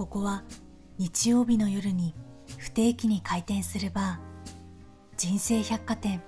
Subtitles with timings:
[0.00, 0.44] ここは
[0.96, 2.14] 日曜日の夜に
[2.56, 4.50] 不定期に開店するバー
[5.18, 6.22] 人生百貨店。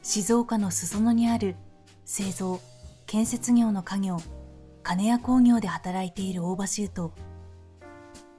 [0.00, 1.56] 静岡の裾野にある
[2.04, 2.60] 製造
[3.06, 4.18] 建設業の家業
[4.84, 7.12] 金谷工業で働いている大場修と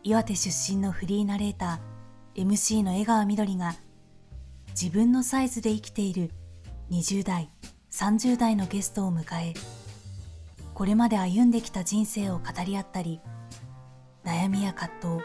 [0.03, 3.75] 岩手出身のフリーナレーター MC の江川みどりが
[4.69, 6.31] 自分のサイズで生きている
[6.89, 7.49] 20代
[7.91, 9.53] 30代のゲストを迎え
[10.73, 13.19] これまで歩んできた人生を語り合ったり
[14.23, 15.23] 悩みや葛藤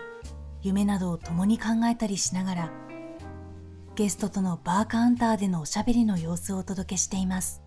[0.63, 2.73] 夢などを共に考えたりしながら
[3.95, 7.63] ゲストとのバーカウンターでのおしゃべりの様子をお届けしています。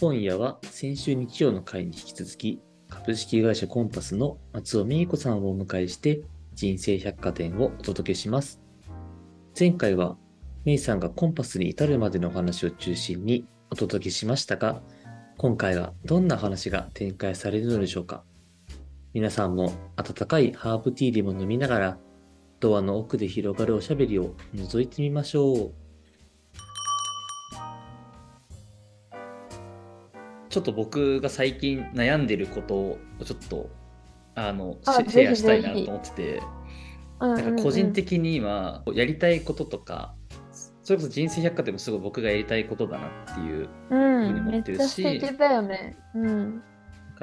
[0.00, 6.20] 今夜は先週日曜の回に引き続き株式会社コンパスの松尾美恵子さんをお迎えして
[6.52, 8.60] 人生百貨店をお届けします。
[9.58, 10.16] 前回は
[10.64, 14.82] メイさんがコンパスに至るまでのお話を中心にお届けしましたが
[15.38, 18.24] 今回はどんな話が展開されるのでしょうか？
[19.16, 21.98] 皆さんも温かいハーブティーでも飲みながら
[22.60, 25.72] ドアの奥で広がるおしゃべりを覗いてみましょう。
[30.50, 33.70] ちょっと僕が最近悩んでることをちょっと
[34.34, 36.42] あのシェアしたいなと思ってて
[37.18, 40.14] なんか個人的に今やりたいこととか
[40.82, 46.62] それこそ人生百貨店もすごい僕がやりたいことだなっていうふうに思ってるし、うん、めっちゃ素敵だよね、うん、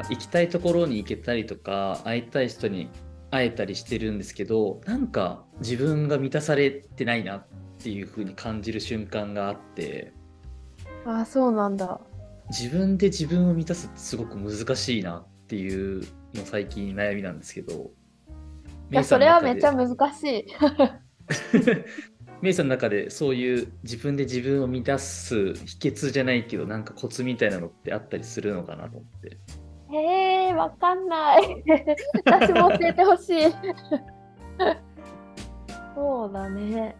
[0.09, 2.89] 行きたいところに行けたりとか会いたい人に
[3.31, 7.45] 会えたりしてるんですけどなんか自分が満たされてないなっ
[7.79, 10.13] ていうふうに感じる瞬間があって
[11.05, 11.99] あそうなんだ。
[12.49, 16.01] 自分で自分を満たすってすごく難しいなっていう
[16.33, 17.91] の最近悩みなんですけど
[18.91, 20.45] いやそれはめっちゃ難しい。
[22.41, 29.37] メイさんの中でそういう自分で自分を満たす秘訣じゃないけどなんかコツみたいなのってあったりするのかなと思って
[29.93, 31.63] へえわかんない。
[32.25, 33.41] 私も教えてほしい。
[35.95, 36.95] そうだね。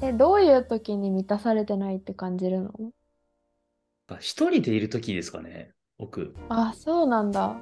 [0.00, 2.72] えどういう時に満たされてないって感じるの？
[4.18, 6.34] 一人でいる時ですかね僕。
[6.48, 7.56] あそうなんだ。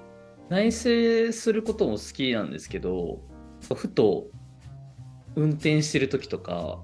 [0.48, 3.20] 内省することも好きなんですけど
[3.74, 4.28] ふと
[5.36, 6.82] 運転してる時とか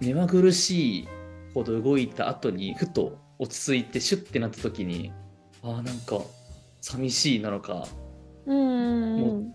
[0.00, 1.08] 目まぐるしい
[1.54, 5.10] ほど動いた後にふと落ち着いてシュッてなった時に
[5.62, 6.20] ああなんか
[6.82, 7.86] 寂しいなのか
[8.44, 9.54] うんもう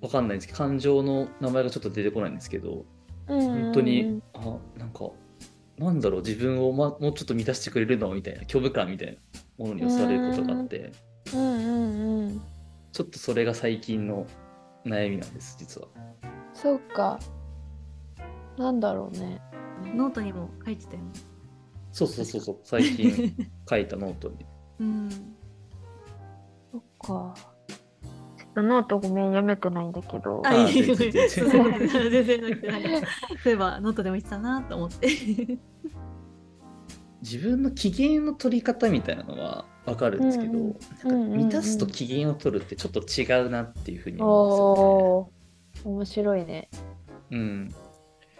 [0.00, 2.84] 分かんないんですけど感情の名前がちょっと出てこないんですけど
[3.28, 5.10] 本当にあなんか
[5.78, 10.92] なんだろう自分を、ま、もうちょっと満たしてくれるのみたいな虚無感みたいなものに襲われることがあって
[11.32, 12.42] うんうんうん
[12.92, 14.26] ちょっとそれが最近の
[14.84, 15.88] 悩みなんです実は。
[16.54, 17.18] そうか
[18.56, 19.40] なんだろうね。
[19.94, 21.10] ノートにも書いてたよね。
[21.92, 23.34] そうそうそうそう、最近
[23.68, 24.46] 書いたノートに。
[24.80, 25.08] うん。
[26.98, 27.34] か。
[27.68, 30.42] ちょっとノートごめん読めてないんだけど。
[30.44, 31.44] あ、いい全然全然そ
[33.46, 35.08] ういえばノートでも言ってたなと思って。
[37.22, 40.56] 自分の機嫌の取り方みたいなのは分かるんですけど、う
[41.12, 45.96] んうん、満たすと機嫌を取るってちょっと違うなっていうふうに思うんですよね。
[45.96, 46.70] 面白いね。
[47.30, 47.74] うん。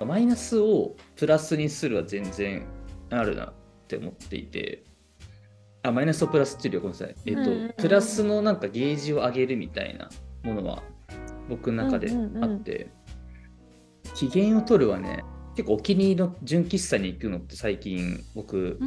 [0.07, 2.67] マイナスをプラスにするは全然
[3.11, 3.53] あるなっ
[3.89, 4.85] て思っていて、
[5.83, 7.25] あ、マイナスをプラスっていうよりはごめんなさい。
[7.27, 10.09] えっ、ー、と、プラスのなんかゲージを上げるみたいな
[10.43, 10.83] ものは
[11.49, 12.91] 僕の中であって、
[14.15, 15.25] 機嫌を取るはね、
[15.57, 18.79] 結構お気に入りの純喫茶に行くのって最近僕、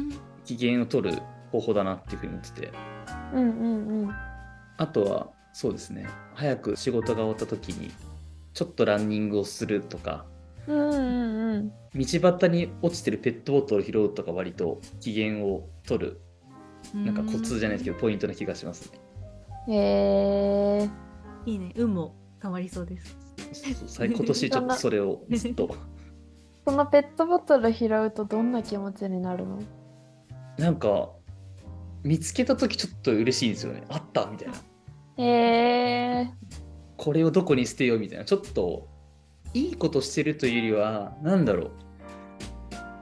[0.44, 2.72] 機嫌を取る方法だなっていうふうに思ってて。
[3.34, 4.10] うんうんうん。
[4.78, 6.06] あとは、そうですね。
[6.34, 7.90] 早く仕事が終わった時に、
[8.54, 10.26] ちょっとランニングをするとか、
[10.66, 12.04] うんうんうん、道
[12.38, 16.20] 端に落ちてるペットボトルを拾うとか割と機嫌を取る
[16.94, 19.74] なんかコツじゃないですけどポイントな気がしますね。
[19.74, 20.90] へえ
[21.46, 21.72] いいね。
[21.76, 23.16] 運もたまりそうです。
[23.86, 25.74] そう今年ちょっとそれをずっと。
[26.66, 29.58] そのペットボトル拾うとどんな気持ちになるの？
[30.58, 31.10] なんか
[32.04, 33.82] 見つけた時ちょっと嬉しいんですよね。
[33.88, 34.54] あったみたいな。
[35.16, 35.24] へ
[36.22, 36.30] え
[36.96, 38.24] これをどこに捨てようみたいな。
[38.24, 38.88] ちょっと
[39.54, 41.70] いいことしてるというよりは何だろう。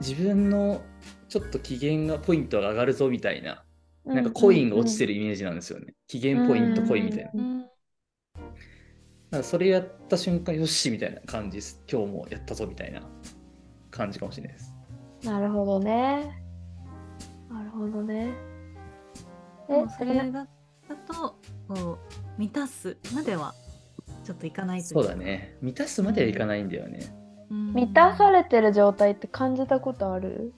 [0.01, 0.81] 自分の
[1.29, 3.63] ちょっと機嫌がポイントが上がるぞみたいな
[4.05, 13.03] なんかコインが落ちてるイメージなんですよね、機嫌ポイントコインみたいな、だからそれやった瞬間よしみたいな感じです今日もやったぞみたいな。
[13.91, 14.73] 感じかもしれないです。
[15.25, 16.41] なるほどね。
[17.51, 18.33] なるほどね。
[19.69, 20.47] えそれだ
[21.13, 21.37] と
[21.67, 21.99] こ
[22.39, 23.53] う満たすまでは
[24.23, 25.57] ちょっといかないそうだね。
[25.61, 27.01] 満たすまではいかないんだよね、
[27.51, 30.55] 満たされてる状態って感じたことある？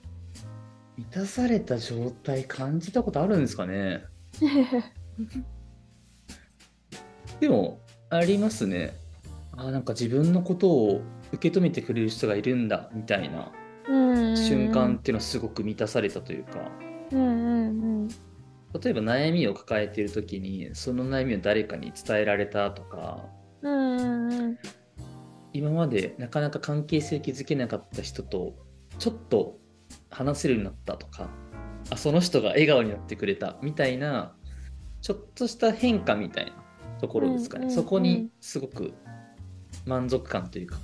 [1.11, 4.05] 満たされた状態感じたことあるんですかね？
[7.39, 8.95] でもありますね。
[9.55, 11.01] あなんか自分のことを
[11.31, 13.51] 受け止めてくれる人がいるんだみたいな
[14.35, 16.71] 瞬間っていうのはすごく満たされたというか、
[17.11, 18.15] うんうんうん、例
[18.91, 23.25] えば悩みを抱えている時にその悩みを誰かに伝えられたとか、
[23.61, 24.57] うんうんうん、
[25.53, 28.55] 今までなかなか関係性築けなかった人と
[28.97, 29.59] ちょっと
[30.13, 31.29] 話せるようになったとか
[31.89, 34.33] あその人が笑顔になってくれたみたいな
[35.01, 36.53] ちょっとした変化みたいな
[36.99, 38.93] ところですかね、うんうんうん、そこにすごく
[39.85, 40.77] 満足感というか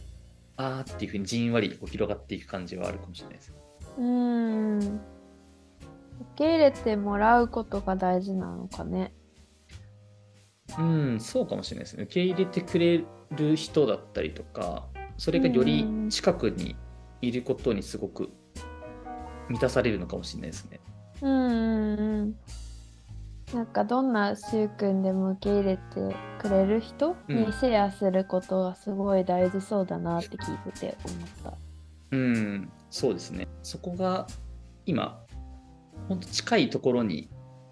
[0.58, 3.54] あーっていうふうにじんわり広がっていく感じはあるかもしれないです。
[3.98, 5.00] うん受
[6.36, 9.14] け入れてもらうことが大事なのかね。
[10.78, 12.04] うん、そうかもしれないですね。
[12.04, 14.88] 受け入れてくれる人だったりとか、
[15.18, 16.76] それがより近くに
[17.22, 18.30] いることにすごく
[19.50, 20.80] 満たされるのかもしれないですね。
[21.22, 22.36] うんうんうん。
[23.54, 31.58] なんかどんなしゅうくんでも受け入れてくれる人にシェアすることがすごい大事そうだなって聞いてて思った。
[32.12, 33.48] うん、そうですね。
[33.64, 34.28] そこが
[34.86, 35.20] 今、
[36.08, 37.30] 本当近いところに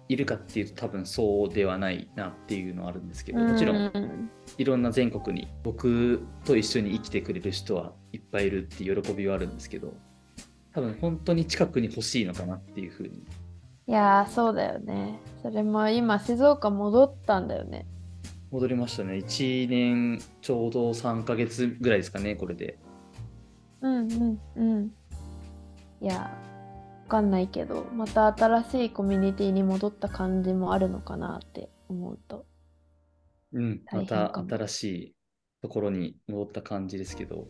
[0.08, 9.94] いるかっていうと多分そうではないなっていうのはあるんですけど、もちろんいろんな全国に僕と一緒に生きてくれる人はいっぱいいるっていう喜びはあるんですけど、
[10.78, 13.24] 多分本当に近くに欲しいのかなっていうふうに
[13.88, 15.18] いやそうだよね。
[15.42, 17.86] それも今静岡戻ったんだよね。
[18.50, 19.14] 戻りましたね。
[19.14, 22.78] 1年ちょうど3ヶ月ぐらいですかね、これで。
[23.80, 24.92] うんうんうん。
[26.02, 26.30] いや、わ
[27.08, 32.44] かんないけど、また新しいコミュニティに戻った感じもあるのかなって思うと。
[33.54, 35.14] うん、また新しい
[35.62, 37.48] ところに戻った感じですけど、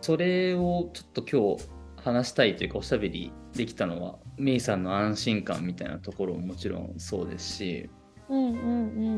[0.00, 1.75] それをちょっと今日
[2.06, 7.90] 話したいというかおしゃべりできたのはメイさんの安心感みたいなところももちろんそうですし、
[8.28, 8.54] うんうんう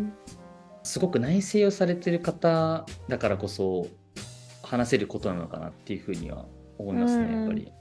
[0.00, 0.12] ん、
[0.82, 3.87] すごく内省をされてる方だからこそ
[4.62, 6.46] 話せることなのかなっていうふうには
[6.79, 7.73] 思いますね、うん、やっぱり。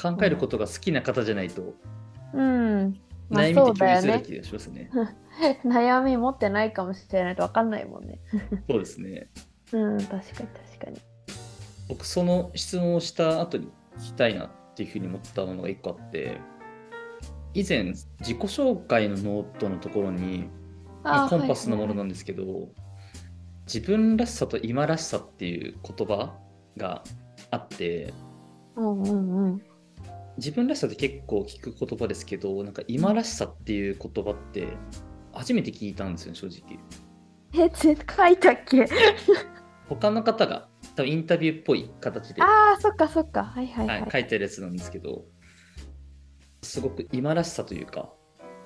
[0.00, 1.74] 考えることが好きな方じゃないと、
[2.34, 3.00] うん、
[3.30, 4.90] まあ、悩みって共有する気がしますね。
[5.64, 8.20] 悩み持ってないかもしれないと分かんないもんね。
[8.68, 9.30] そうですね。
[9.72, 10.44] うん、確かに確
[10.84, 11.00] かに。
[11.88, 16.38] 僕その質問をした後に聞きたいなっていうふうに思ったものが一個あって
[17.54, 20.50] 以前自己紹介のノートのところに
[21.02, 22.68] コンパスのものなんですけど、はいはい、
[23.66, 26.34] 自分らしさと今らしさっていう言葉
[26.76, 27.02] が
[27.50, 28.12] あって、
[28.76, 29.62] うんうんうん、
[30.36, 34.68] 自分らしさって結構聞く言葉ですけどなんか今らしさっていう言葉って
[35.32, 36.78] 初めて聞いたんですよ正直。
[37.54, 38.86] え書いたっけ？
[39.88, 43.44] 他の方が多分インタビューっぽい形で、ああ、そっかそっか。
[43.44, 45.24] はいはい、はい、はい、書いてるやつなんですけど、
[46.62, 48.10] すごく今らしさというか、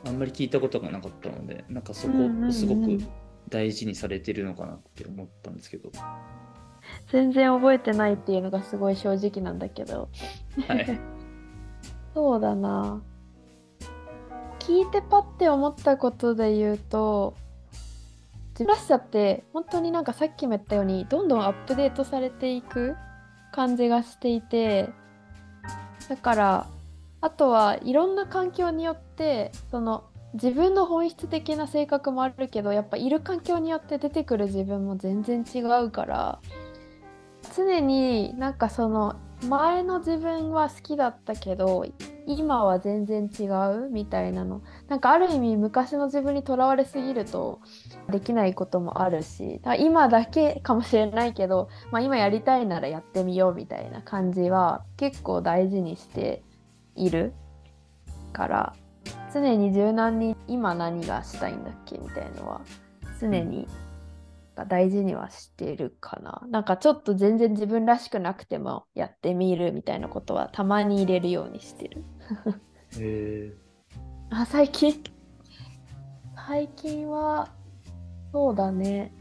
[0.07, 2.15] あんまり聞いたことがなかったので、なんかそこ
[2.49, 2.99] をすごく
[3.49, 5.91] 大事にされてるのかなって思ったんですけど。
[7.13, 10.09] 全然覚えてないっていうのがすごい正直なんだけど。
[10.67, 11.01] はい。
[12.15, 13.03] そうだな。
[14.61, 17.35] 聞いてパッて思ったことで言うと、
[18.61, 22.95] 自分らしさって本当になんかさっきも言ったようにどんどんアップデートされていく
[23.53, 24.91] 感じがしていて
[26.11, 26.67] だから
[27.23, 30.05] あとはいろんな環境によってその
[30.35, 36.39] 自分の本質的な性格もあるけどやっぱいる環境によって出てくる自分も全然違うから
[37.57, 39.17] 常になんかその
[39.49, 41.87] 前の自分は好きだったけど
[42.27, 43.45] 今は全然違
[43.87, 44.61] うみたいなの
[44.91, 47.61] なんかある意味昔の自分にとらわれすぎると
[48.11, 56.43] できないこともあるしだ今だけかもしれないけど、まあ、今やりたいならやってみようみたいな感じは結構大事にして
[56.97, 57.33] いる
[58.33, 58.75] から
[59.33, 62.61] 常に柔軟に今何がしたいんだっけみたいのは
[63.21, 63.69] 常に
[64.69, 66.43] 大事にはしてるかな。
[66.51, 72.05] なんかちょっと全然自分らしくなくてもやってみるみたいなことはたまに入れるようにしてる。
[72.99, 73.70] へえ。
[74.31, 75.03] あ、最近？
[76.49, 77.49] 最近は、
[78.33, 79.13] そうだね。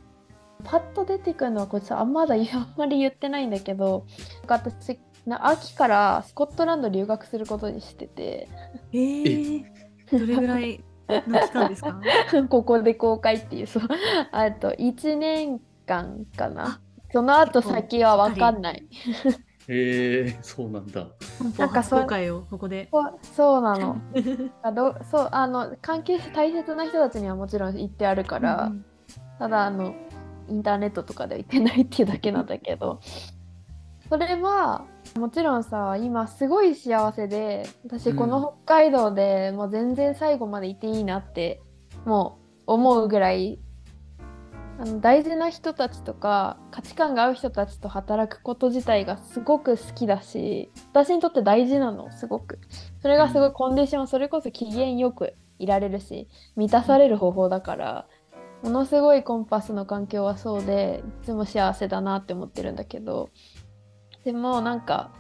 [0.64, 2.44] パッと出てくるのはこいつあんまだあん
[2.78, 4.06] まり言ってないんだけど
[4.46, 8.50] 私な秋からスコットランド留学することにしてて。
[8.92, 9.64] えー、
[10.12, 12.02] どれぐらいの期間ですか？
[12.50, 13.84] ここで公開っていうそう。
[14.34, 16.82] あと1年間かな。
[17.12, 18.86] その後先は分かんない
[19.70, 21.08] へえー、 そうなんだ。
[21.58, 22.90] なんかそう会をここで。
[23.22, 23.98] そうなの。
[24.64, 28.86] あどそうあの関係大切な人たちにはもちろん言ってあるから、うん、
[29.38, 29.94] ただあの
[30.50, 33.00] インターネットとかで言ってないっていうだけなんだけど、
[34.10, 34.86] それは
[35.18, 41.62] もちろんさ今すごい幸せで私この北海道でもう全然最後までいていいなって
[42.06, 43.60] もう思うぐらい
[44.80, 52.60] あの大事な人たちとか価値観が合う人たちと働くこと自体がすごく好きだし私にとって大事なのすごく。
[53.02, 58.08] それがすごいコンディション、それこそ機嫌よくいられるし満たされる方法だから
[58.64, 63.30] ものすごいコンパスの環境はそうでいつも幸せだなって思ってるんだけど。
[64.24, 65.12] でもなんか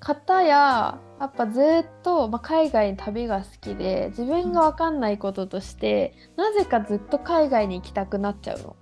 [0.00, 8.76] 方ややっぱずっと、まあ、海外旅が好きで自分が分かんないこととして、なぜかずっと海外に行きたくなっちゃうの。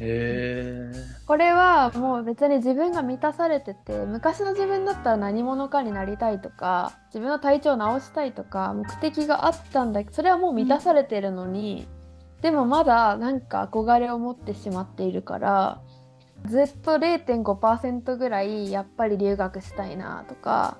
[0.00, 0.90] へ
[1.26, 11.86] これはもう別に自分が満たされてて昔の自分だったら何者かになりたいとか自分の体調を治したいとか目的があったんだけどそれはもう満たされてるのに、
[12.36, 15.82] うん、でもまだなんか憧れを持ってしまっているから
[16.46, 20.78] ずっと0.5%ぐらいやっぱり留学したいなとか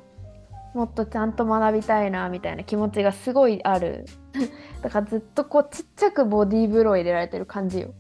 [0.75, 4.07] もっとちゃんと学びたいなみたいな気持ちがすごいある。
[4.83, 7.91] だからずっとこうちっちゃくボディーブロー入れられてる感じよ。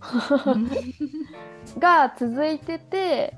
[1.78, 3.36] が続いてて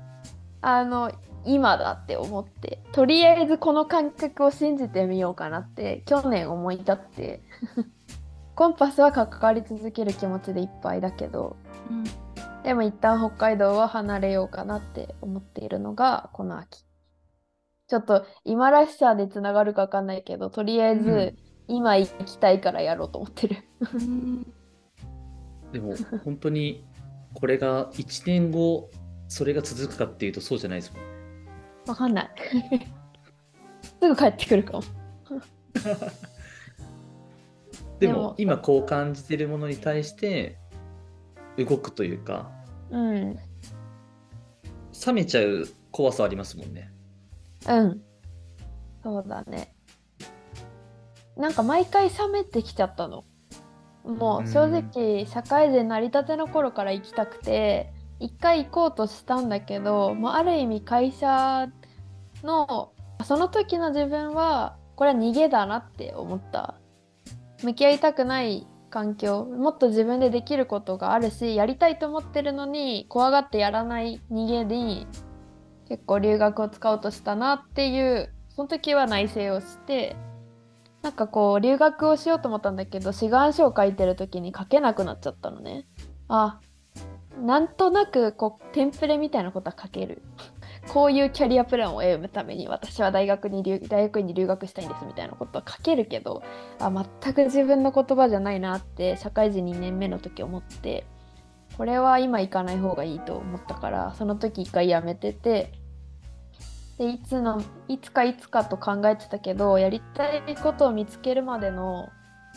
[0.61, 1.11] あの
[1.45, 7.41] 今だって思ってとりあえずこの感覚を信じてみようかなって去年思い立って。
[8.55, 11.55] コンパスは関わり続ける気持ちでいっぱいだけど、
[11.89, 12.03] うん、
[12.63, 16.85] でも一旦北海道は離れようかなって思っているのがこの秋。
[17.87, 21.35] ちょっと今らしさでつながるか分かんないけどとりあえず
[21.67, 23.57] 今行きたいからやろうと思ってる。
[25.73, 26.85] でも本当に
[27.33, 28.89] これが1年後
[29.27, 31.01] それが続くかっていうとそうじゃないですもん。
[31.85, 32.31] 分かんない。
[33.99, 34.83] すぐ帰ってくるかも。
[37.99, 40.57] でも今こう感じてるものに対して
[41.57, 42.51] 動くというか、
[42.89, 43.35] うん、
[45.05, 46.91] 冷めちゃう怖さありますもんね。
[47.67, 48.01] うん
[49.03, 49.75] そうだね。
[51.35, 53.25] なんか毎回冷めてきちゃったの。
[54.05, 61.69] もう正直社会人成り立ての頃から行きたくて一回行こうとしたんだけどもうある意味会社
[62.43, 62.91] の
[63.23, 66.75] その時の自分はこれは逃げだなって思った
[67.63, 75.07] 向き合いたくない環境もっと自分でできることがあるしやりたいと思ってるのに怖がってやらない逃げに
[75.89, 80.15] 結構留学を使おうとしたなっていうその時は内省をして
[81.01, 85.87] なんかこう留学をしようと思ったんだけど志願書を書いてる時に書けなくなっちゃったのね。
[86.27, 86.59] あ
[87.41, 90.21] なんとなくこうテンプレみたいなことは書ける。
[90.89, 96.43] こういうキャリアプランを歩むために私は大学に大学院に留学したいんですみたいなことは書けるけど
[96.79, 101.05] あ全く自分の言葉じゃないなって社会人2年目の時思って
[101.77, 105.71] これは今行かない方がいいと思ったからその時一回やめてて
[106.97, 112.09] でいつのいつかいつかと考えてたけどやりたいことを見つけるまでの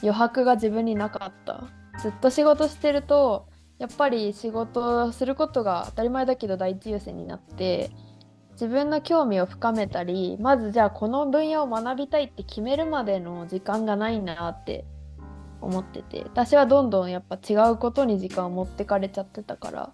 [0.02, 1.64] 余白が自分になかった。
[1.99, 3.47] ずっと仕事してると
[3.78, 7.90] やっぱり仕事することが当たり前だけど第一優先になって
[8.57, 14.87] 自分の興味を深めたりまずじゃあこの分野を学びたいって決めるまでの時間がないなって
[15.61, 19.93] 思ってて私はどんどんやっぱ違うことに時間を持ってかれちゃってたから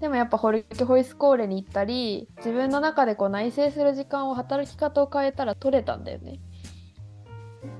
[0.00, 6.40] でもやっぱホルケホイスコーレに行ったり自分の中でこう内省する時間を働き方を変えたら取れたんだよね。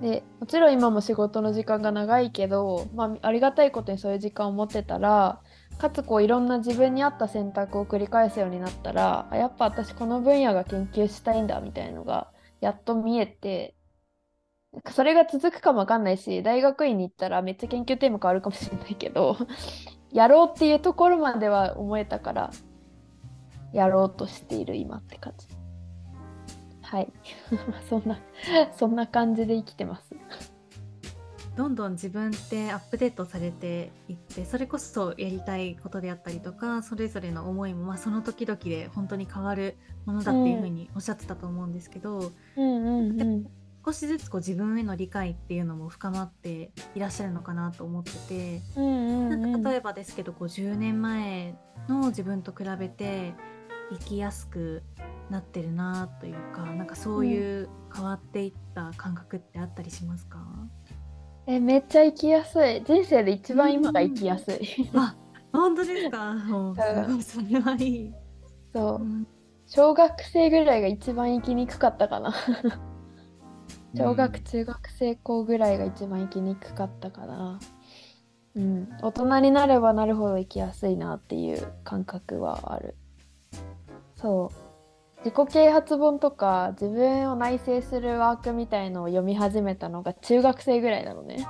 [0.02, 5.40] でもちろん今も仕事の時間が長いけど、まあ、ありがたいことにそういう時間を持ってたら
[5.80, 13.74] かつこういろんな自分に合った選択を繰り返すようになったらやっぱ私この分野が研究したいんだみたいのがやっと見えて
[14.92, 19.36] それが続くかもわかんないし大学院に行ったらめっちゃ研究テーマ変わるかもしれないけど
[20.12, 22.50] やろうっていうところまでは思えたから
[23.72, 25.46] やろうとしている今って感じ。
[26.82, 27.12] はい。
[27.88, 28.18] そんな
[28.72, 30.14] そんな感じで生きてます。
[31.60, 39.76] どんどん自分ってアップデートされていってそれこそやりたいことであったりとかそれぞれの思いも、まあ、その時々で本当に変わる
[40.06, 43.46] ものだっていうふうにおっしゃってたと思うんですけど、うんうんうん、
[43.84, 51.56] 少しずつこう自分への理解っていうのも深まっていらっしゃるのかなと思ってて、うんうんうん、なんか例えばですけどこう10年前
[51.90, 53.34] の自分と比べて
[53.90, 54.82] 生きやすく
[55.28, 60.59] なってるなというかなんかそういう変わっていった感覚ってあったりしますか、うん
[61.50, 62.82] えめっちゃ生きやすい。
[62.84, 65.16] 人生で一番今が生きやすい、あ
[65.52, 66.36] 本当ですか？
[67.22, 68.12] それはいい。
[68.72, 69.26] そう、うん、
[69.66, 72.32] 小学生ぐらいが一番生きにくかったかな。
[73.96, 77.58] 小学、中学生校ぐらいが一番生きにくかったかな。
[78.54, 78.88] うん。
[79.02, 82.94] 大人になればなるほど生きやすいなっていう感覚はある。
[84.14, 84.69] そう
[85.24, 91.46] 自己啓発本とか自分を内省するワークみたいのを読み始めたのが中学生ぐらいなのね。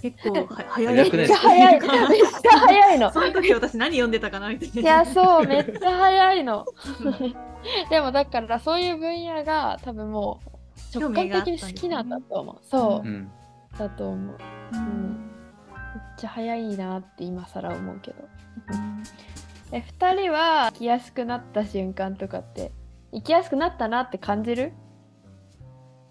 [0.00, 0.94] 結構は 早い。
[1.12, 1.72] めっちゃ早い。
[1.72, 3.10] めっちゃ早いの。
[3.12, 4.80] その時私何読んでたかなみたいな。
[4.80, 6.64] いやそうめっちゃ早いの。
[7.90, 10.40] でもだからそういう分野が多分も
[10.96, 12.56] う直感的に好きなんだと思う。
[12.62, 13.06] そう。
[13.06, 13.30] う、ん。
[13.78, 14.36] だと思う。
[14.72, 15.30] うん。
[15.68, 18.16] めっちゃ早いなって今更思うけど
[19.72, 22.72] え2人は生きやすくなった瞬間とかって
[23.12, 24.72] 生きやすくなったなって感じる？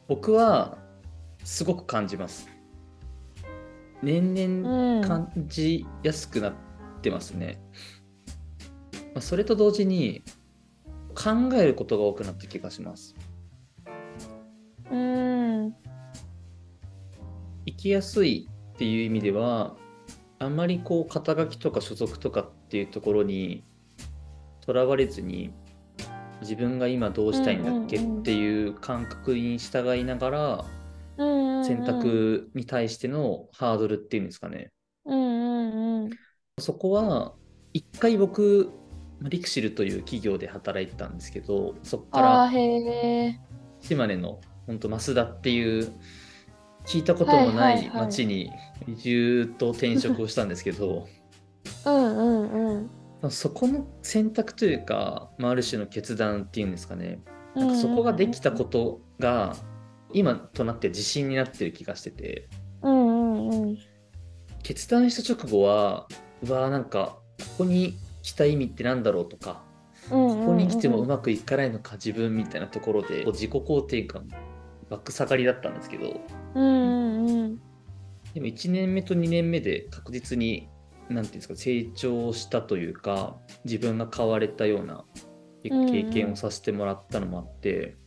[0.08, 0.78] 僕は
[1.44, 2.48] すごく感じます。
[4.02, 6.54] 年々うん感じやすくなっ
[7.02, 7.60] てますね。
[9.14, 10.24] まあ、それと同時に
[11.14, 13.16] 考えることが多くなった気がします。
[14.90, 15.76] うん
[17.66, 19.76] 生きやすいっていう意味では
[20.40, 23.64] あんまりこう肩書きとか所属とかっていうところに
[24.66, 25.52] とらわれずに
[26.42, 30.66] 自分が今どうしたいんだっけっていう感覚に従いながら
[31.64, 34.72] 選択に対してのハードルっていうんですかね。
[36.60, 37.34] そこは
[37.74, 38.72] 一回僕
[39.20, 42.52] まあリクシルという企業で働いてたんですけどそこから
[43.82, 45.92] 島根の本当増田っていう
[46.86, 48.52] 聞いたこともない町に
[48.88, 51.08] 移住と転職をしたんですけど、
[51.86, 52.84] うんうんうん。
[53.22, 57.22] まあそこの選択というか、まあ、ある種の決断っていうんですかね。
[57.56, 59.56] うなんかそこができたことが
[60.14, 62.48] 今となって自信になってる気がしてて。
[62.82, 63.78] うんうんうん。
[64.64, 66.08] 決断した直後は
[66.44, 69.64] うわーなんかここに来た意味ってなんだろうとか
[70.10, 74.28] こここに来てもうまくいかないのか自分みたいなところで自己肯定感
[74.90, 76.20] バック下がりだったんですけど。
[76.56, 77.62] うんうんうん。
[78.34, 80.68] でも1年目と2年目で確実に
[81.10, 83.36] なんていうんですか成長したというか
[83.66, 85.06] 自分が変われたような
[85.64, 87.98] 経験をさせてもらったのもあって、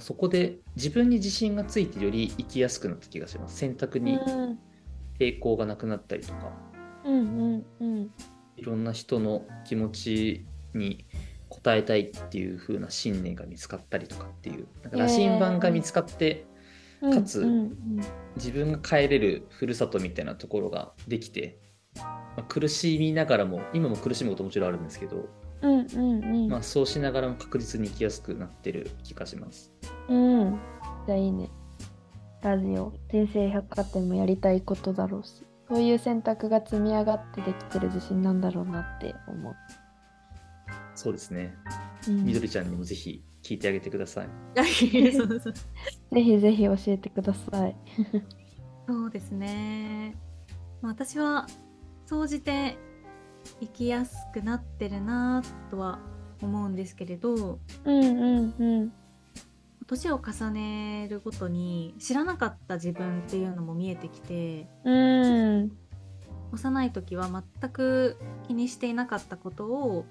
[0.00, 3.56] そこで自分に自信がついてより生きやすくなった気がします。
[3.56, 4.58] 選択にうん。
[5.18, 6.52] 抵抗がなくなったりとか
[7.04, 7.20] うんう
[7.58, 8.10] んうん。
[8.56, 11.06] いろんな人の気持ちに
[11.50, 16.46] 応えたいっていう風な信念が見つかったりとかっていうなんか羅針盤が見つかって
[17.00, 17.76] うんかつうん。
[18.36, 21.60] 自分が帰れるふるさとみたいなところができて、
[21.96, 25.28] まあ苦しみながらも今も苦しむこともちろんあるんですけど、
[25.62, 29.72] うんうんうんまあ、そうしながらも確実に生きやすくなってる気がします。
[30.08, 30.58] うん
[31.06, 31.50] じゃあいいね
[32.42, 39.54] ラジオ人生百貨店もやりたいことだろうしそういう選択が積み上がってできてる自信なんだろうなって思う、
[40.94, 41.54] そうですね。
[42.08, 44.28] うんみどりちゃんにもぜひ聞いてあげてください。
[44.54, 47.76] ぜひぜひ教えてください
[48.86, 50.14] そうですね。
[50.82, 51.46] まあ私は
[52.06, 52.76] 総じて
[53.60, 55.98] 生きやすくなってるなとは
[56.42, 58.92] 思うんですけれどうんうんうん。
[59.86, 64.92] 年を重ねるごとに知らなかった自分っていうのも見えてきてう
[65.64, 65.72] ん。
[66.52, 67.28] 幼い時は
[67.60, 70.06] 全く気にしていなかったことを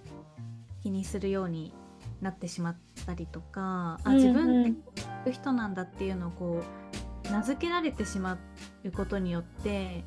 [0.82, 1.74] 気にするように
[2.22, 2.76] なってしまっ
[3.06, 4.22] たりとか、あうんうん。
[4.22, 6.62] 自分ってこういう人なんだっていうのをこ
[7.28, 8.38] う名付けられてしま
[8.84, 10.04] うことによって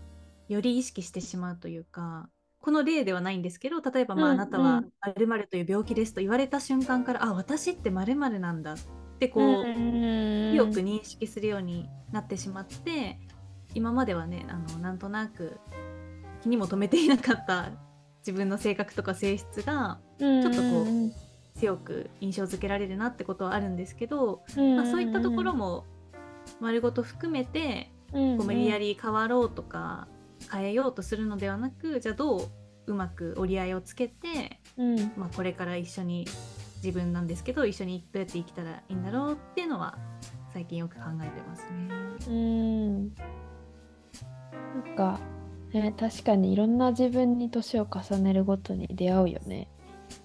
[0.48, 2.28] より意識してしまうというか
[2.60, 4.82] この例ではないんですけど例えばまあうんうんあなたは
[5.14, 8.76] 〇〇という病気ですと言われた瞬間から、あ私って〇〇なんだっ
[9.18, 13.18] てこう、強く認識するようになってしまって
[13.74, 15.58] 今まではねあのなんとなく
[16.42, 17.70] 気にも留めていなかった
[18.20, 25.84] 自分の性格とか性質がちょっとこう強く印象付けられるなってことはあるんですけど、うんまあ、そういったところも
[26.60, 30.08] 丸ごと含めてこう無理やり変わろうとか
[30.50, 32.48] 変えようとするのではなくじゃあどう
[32.86, 34.96] うまく折り合いをつけて、うん。
[35.16, 36.26] まあ、これから一緒に
[36.76, 39.98] 自分なんですけど一緒にどうやって生きたらいいんだろうっていうのは
[40.52, 42.28] 最近よく考えてますね。
[42.28, 43.14] うん。
[43.14, 45.20] なんか、
[45.72, 49.68] ね、確かにいろんな自分に年を重ねるごとに出会うよね。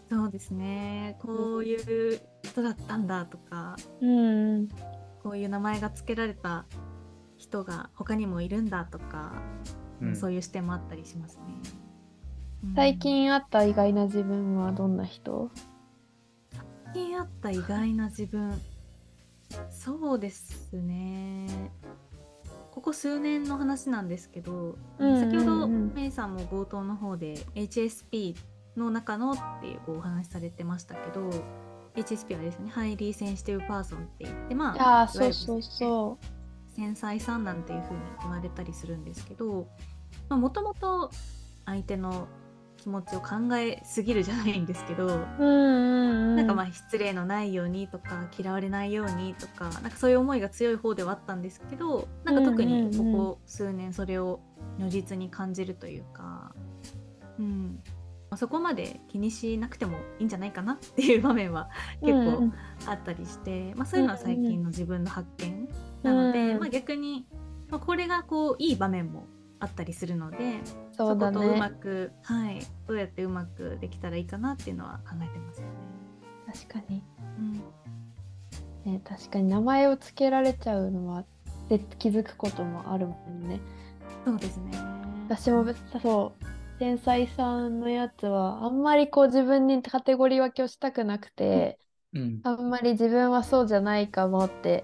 [0.09, 1.17] そうですね。
[1.21, 4.67] こういう人だったんだとかうん。
[5.23, 6.65] こういう名前が付けられた
[7.37, 9.41] 人が他にもいるんだとか、
[10.01, 10.15] うん。
[10.15, 11.43] そういう視点もあったりしますね。
[12.65, 12.75] うん。
[12.75, 15.49] 最近会った意外な自分はどんな人？
[16.85, 18.59] 最近あった意外な自分。
[19.69, 21.71] そうですね。
[22.71, 25.31] ここ数年の話なんですけど、うんうんうん。
[25.31, 28.35] 先ほどメイさんも冒頭の方で HSP
[28.77, 31.29] の中のっていうこうお話しされてましたけど
[31.95, 36.17] HSP はあれですね Highly Sensitive Person って言ってまあああそうそうそ
[36.73, 39.67] 繊細さんなんていう風に言われたりするんですけど
[40.29, 41.11] もともと
[41.65, 42.27] 相手の
[42.77, 54.39] 気持ちを考えすぎるじゃないんですけど、うんうんなんかまあ失礼のないようにとか嫌われないようにとかなんかそういう思いが強い方ではあったんですけどなんか特にここ数年それを
[54.79, 56.53] 如実に感じるというか、
[57.39, 57.79] うん。
[58.29, 61.69] まあ、そこまで気にしなくてもいいんじゃないかなっていう場面は
[62.01, 62.49] 結構
[62.85, 65.67] あったりして、まあ、そういうのは最近の自分の発見
[66.01, 66.59] なので、うん。
[66.59, 67.25] まあ、逆に、
[67.69, 69.25] まあ、これがこういい場面も
[69.61, 70.37] あったりするので
[70.91, 75.73] そうだことうまねく、はい、どうやってうまくできたらいいかなっていうのは考えてますよね。
[76.51, 77.03] 確かに。
[78.85, 78.91] うん。
[78.93, 79.47] ね確かに。
[79.47, 81.23] 名前を付けられちゃうのは
[81.69, 83.61] で気づくこともあるもんね。
[84.25, 84.71] そうですね。
[85.29, 85.65] 私も
[86.01, 86.45] そう。
[86.79, 91.77] 天才さんのやつはあんまりこう自分にカテゴリー分けをしたくなくて、
[92.13, 92.39] うん。
[92.43, 94.83] あんまり自分はそうじゃないかもって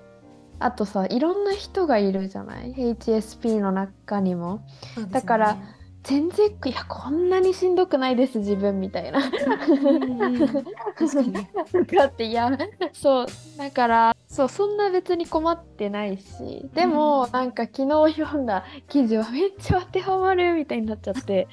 [0.60, 4.62] あとさいろんな人がいるじゃない？HSP の中にも。
[4.98, 5.06] ね。
[5.12, 5.58] だから
[6.04, 9.20] 全然いやこんなにしんどくないです自分みたいな。
[9.20, 9.28] だ
[12.08, 12.50] っていや
[12.94, 13.26] そう。
[13.58, 16.70] だからそうそんな別に困ってないし。
[16.74, 17.32] でも、うん。
[17.32, 21.48] なんか昨日読んだ記事はめっちゃ当てはまるみたいになっちゃって。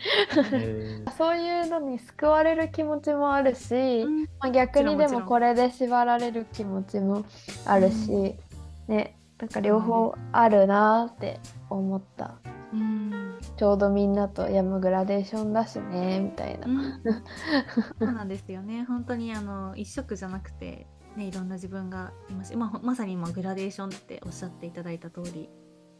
[0.52, 1.10] えー。
[1.12, 4.22] そういうのに救われる気持ちもあるし、うん。
[4.22, 7.24] まあ、逆にでもこれで縛られる気持ちも
[7.64, 8.36] あるし、
[8.88, 12.36] ねなんか両方あるなって思った
[12.72, 16.66] うんちょうどみんなと山グラデーションだしねみたいな。
[16.66, 17.02] うん
[18.00, 18.84] そうなんですよね。
[18.84, 25.50] 本当にあの一色じゃなくて、ね、いろんな自分がいますし、ままさに今グラデーションっておっしゃっていただいた通り、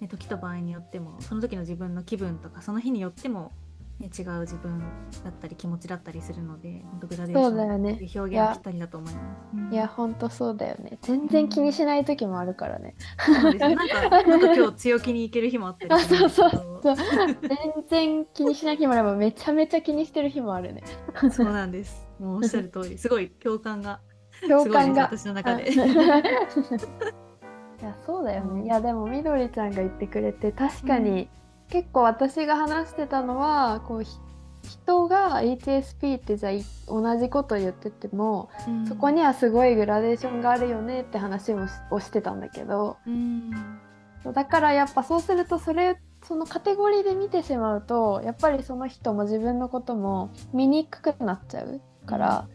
[0.01, 3.53] ね、時と場合によってもその時の自分の気分とかその日によっても、
[4.01, 4.81] ね、違う自分
[5.23, 9.25] だったり気持ちだったりするので本当グラデーションそうだよねっ表現はぴったりだと思います。
[9.55, 12.97] うんいやほんとそうだよね全然気にしない時もあるからね。
[13.25, 16.97] そうなんなんかなんか今日強気にいける日もあったりあそうそうそう
[17.43, 20.83] 全然気にしない日もあればめちゃめちゃ気にしてる日もあるね。
[21.31, 22.07] そうなんです。
[22.19, 24.01] もうおっしゃる通り、すごい共感が
[24.49, 25.03] 共感が。
[25.05, 25.71] 私の中で。
[25.73, 25.77] い
[27.85, 28.67] やそうだようんね。
[28.67, 31.29] いやでもみどりちゃんが言ってくれて確かに、
[31.75, 34.11] 結構私が話してたのはこうひ
[34.63, 38.87] 人が HSP ってじゃあい同じこと言ってても、うん。
[38.87, 42.97] そこにはすごいグラデーションがあるよねって話もしをしてたんだけど。
[43.09, 43.51] うん。
[44.33, 52.49] だからやっぱそうするとそれそのカテゴリーで見てしまうとやっぱりその人も自分のことも見にくくなっちゃうから、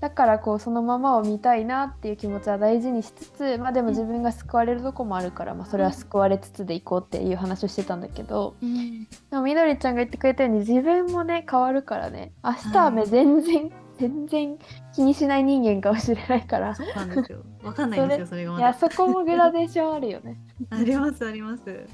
[0.00, 14.58] だからこうそのままを見たいなっていう気持ちは大事にしつつまあでも自分が救われるとこもあるから、まあ、それは救われつつでいこうっていう話をしてたんだけどうんでもみどりちゃんが言ってくれたように自分もね変わるからね明日はねはい全然、全然
[14.94, 17.42] 気にしない人間かもしれないからそうなんですよ。
[17.62, 18.64] わかんないんですよ、それがまだ。
[18.64, 20.38] いやそこもグラデーションあるよね。
[20.70, 21.86] あります、あります。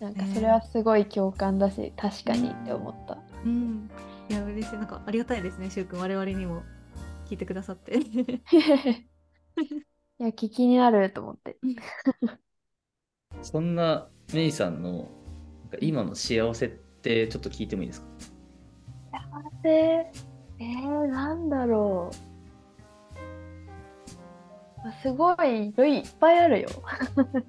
[0.00, 3.18] なんかそれはすごい共感だし確かにって思った。
[3.44, 3.88] うん。
[4.28, 4.76] いや、嬉しい。
[4.76, 6.00] なんかありがたいですね、しゅうくん。
[6.00, 6.62] 我々にも
[7.26, 7.98] 聞いてくださって。
[10.18, 11.58] いや聞きになると思って。
[13.42, 18.06] そんなメイさんのなんか今の幸せってちょっと聞いてもいいですか？
[19.62, 20.10] で
[20.58, 22.14] えー、なんだろう。
[25.02, 26.68] すごいいっぱいあるよ。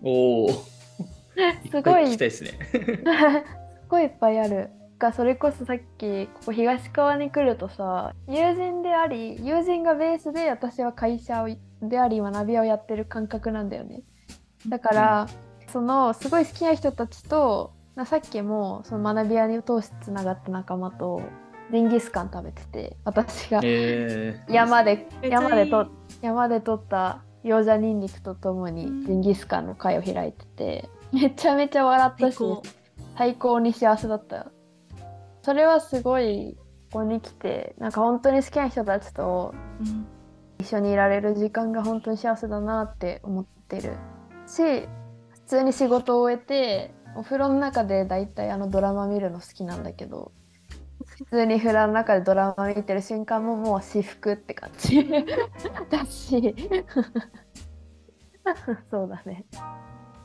[0.02, 0.50] おお。
[1.72, 2.60] すごい聞きたいですね。
[3.84, 4.70] すごいいっぱいある。
[5.00, 11.50] がそれこそさっきここ東川に来るとさ友人であり友人がベースで私は会社を
[11.82, 14.02] であり学び屋をやってる感覚なんだよね。
[14.68, 15.28] だから、
[15.72, 21.22] そのすごい好きな人たちとなさっきもその学び屋に通してつながった仲間と
[21.72, 23.62] ジンギスカン食べてて私が。
[23.64, 25.32] えー、山でめっちゃいい。
[25.32, 25.88] 山でと
[26.22, 29.06] 山で採った餃子ニンニクとともにうん。
[29.06, 32.64] ジンギスカンの会を開いててめちゃめちゃ笑ったし最高。
[33.18, 34.52] 最高に幸せだった
[35.48, 36.58] それはすごい
[36.92, 40.06] ここに来てなんか本当に好きな人たちとうん
[40.60, 43.94] 一緒にいられる時間が本当に幸せだなって思ってる。
[44.46, 44.62] し
[45.30, 50.34] 普通に仕事を終えてお風呂の中でだいたいあのドラマ見るの好きなんだけど
[51.06, 55.08] 普通に風呂の中でドラマ見てる瞬間ももう私服って感じ。
[55.90, 56.56] だし。
[58.92, 59.46] そうだね。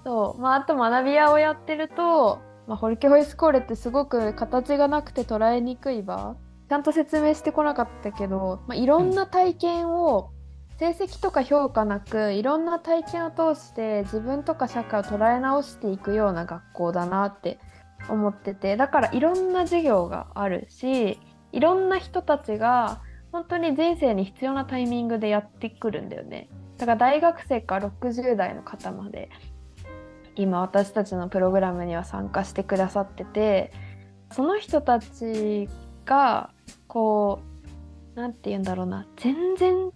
[0.04, 0.40] そう。
[0.40, 6.36] まああと学び屋をやってると、まあ、ホルケホイスコーレってすごく形がなくて捉えにくい場。
[6.68, 10.30] ちゃんと説明してこなかったけど、まあ、いろんな体験を、
[10.78, 17.60] 成績とか評価なくいろんな体験を通して自分とか社会を捉え直していくような学校だなって
[18.08, 18.76] 思ってて。
[18.76, 21.20] だからいろんな授業があるし
[21.52, 26.48] いろんな人たちが本当に人生に必要なタイミングでやってくるんだよね。
[26.78, 29.30] だから大学生から60代の方まで
[30.36, 33.72] 今私たちのプログラムには参加してくださってて
[34.32, 35.68] その人たち
[36.04, 36.50] が
[36.86, 37.40] こ
[38.14, 39.90] う何て言うんだろうな全然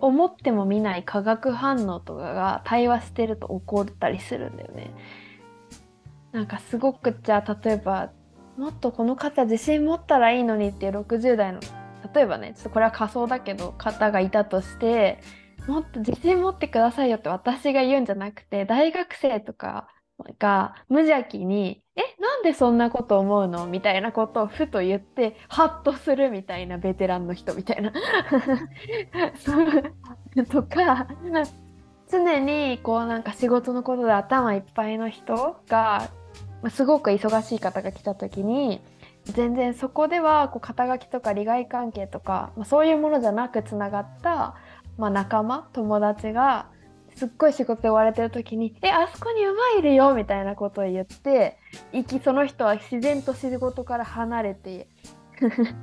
[0.00, 4.90] 思っても見ない化学反応とかが対話してると起こったりするんだよね。
[6.32, 8.10] なんかすごくじゃあ例えば
[8.56, 11.60] もっとこの方自信持ったらいいのにっていう60代の
[12.12, 15.20] 例えばねちょっとこれは仮想だけど方がいたとして
[15.66, 19.88] もっと自信持ってくださいよって私が言うんじゃなくて大学生とか
[20.38, 27.92] が無邪気に「えなんでそんなこと思うの?」みたいなことをふと言ってハッとするみたいなベテランの人みたいな
[30.50, 31.06] とか
[32.08, 36.10] 常にこうなんか仕事のことで頭いっぱいの人が
[36.70, 38.80] すごく忙しい方が来た時に
[39.24, 44.54] 全然そこではこう肩書きとか利害関係とか、まあ、そういうものじゃなくつながった、
[44.98, 46.66] まあ、仲間友達が
[47.14, 51.58] すっごい仕事で追われてる時に「えあそこに馬いるよ」みたいなことを言って
[51.92, 54.88] 行きその人は自然と仕事から離れて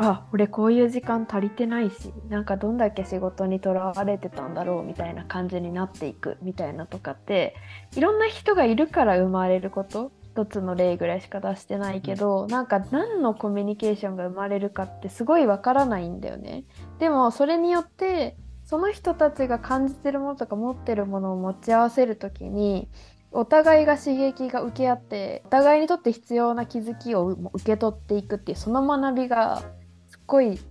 [0.00, 7.54] あ俺こういう時間足りてないしなんかどんだけ仕事にとらわれてたんだろうみたいな感じになっていくみたいなとかって
[7.96, 10.12] いろんな人がいるから生まれること。
[10.38, 16.62] 一つの例ぐらいしか出してないけど、なんか何のコミュニケーションが生まれるかってすごいわからないんだよね。
[17.00, 22.88] でもそれによってその人たちが感じてるものとか持ってるものを持ち合わせる時に
[23.32, 29.62] お互いが刺激が受け合ってお互いにとって必要な気づきを受け取っていくっていうその学びが
[30.06, 30.64] すっごい好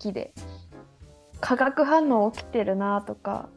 [0.00, 0.34] きで
[1.40, 3.48] 化学反応起きてるなとか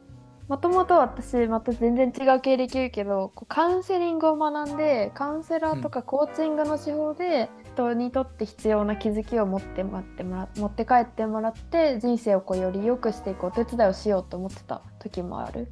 [0.48, 15.68] もともと私また全然違う経歴言うけどカウンセリングを学んでカウンセラーとかコーチングの手法で人にとって必要な気づきを持ってもらってもら持って帰ってもらって人生をこうより良くしていくお手伝いをしようと思ってた時もある。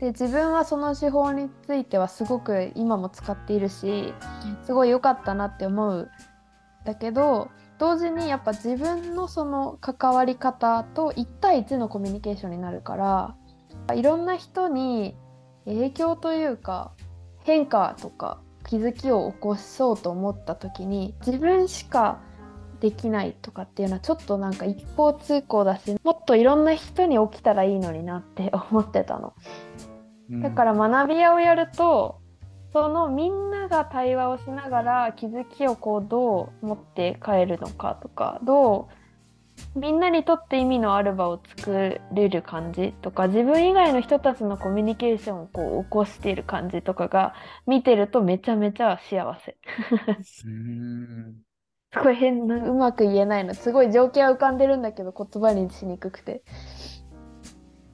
[0.00, 4.12] で自分はその手法についてはすごく今も使っているし
[4.64, 6.10] すごい良かったなって思う
[6.84, 13.36] だけど同時にやっぱ自分のその関わり方と1対1のコミュニケーションになるから
[13.94, 15.16] いろんな人に
[15.64, 16.92] 影響というか
[17.44, 22.20] 変化とか気づきを起こそうと思った時に自分しか
[22.80, 29.34] できないとかっていうのはちょっとなんか一方通行だしもっといろんな人に起きたらいいのになって思ってたの。
[30.28, 32.20] だから学び屋をやると
[32.72, 38.94] そのみんなが対話をしながら気づきをこうどう持って帰るのかとかどう
[39.74, 47.34] みんなにとって意味のある場を作れる感じとか自分以外の人たちのコミュニケーションをこう起こしている感じとかが
[47.66, 49.56] 見てるとめちゃめちゃ幸せ。
[50.22, 50.44] す
[52.02, 56.42] ごい変なうまく言えないのすごい情景は浮かんでるんだけど言葉にしにくくて。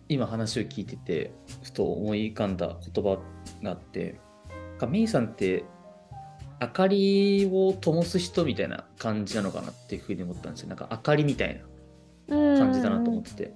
[0.09, 3.19] 今話を聞いててふと思い浮かんだ言葉
[3.63, 4.21] があって
[4.89, 5.65] メイさんって
[6.63, 10.69] 明かりを灯す人みたいな感じなのかなっていうふうに思ったんですよ。
[10.69, 11.63] なんか明かりみたいな。
[12.29, 13.55] 感じだなと思ってて。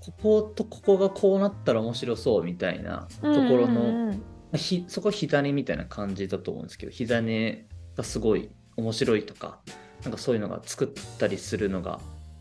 [0.00, 4.14] こことここがこうなったら面白そうみたいなところの
[4.54, 9.60] ひそこは火種みたいな感じだと思うんですけど火種がすごい面白いとか
[10.02, 12.00] なんかそういうのが作ったりするのが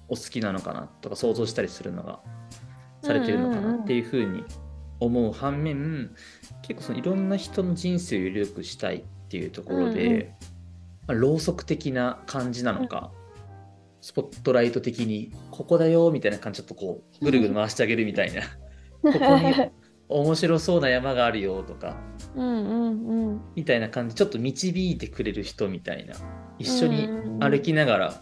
[0.10, 2.19] お好きなのかなとか想像したりするのが
[3.02, 4.43] されてるのかなっていうふうに
[4.99, 6.13] 思う反面
[6.63, 10.27] 結構そのいろんな人の人生をより良くしたいっていうところで、うんうん、ま
[11.07, 13.53] あ、ろうそく的な感じなのか、うん、
[13.99, 18.43] スポットライト的にここだよみたいな感じちょっとこうぐるぐる回してあげるみたいな
[19.01, 19.71] ここに
[20.07, 21.97] 面白そうな山があるよとか、
[22.35, 26.13] うんうんうん、みたいな感じちょっと導いてくれる人みたいな
[26.59, 28.21] 一緒に歩きながら